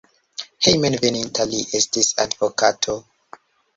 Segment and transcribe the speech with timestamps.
[0.67, 2.97] Hejmenveninta li estis advokato.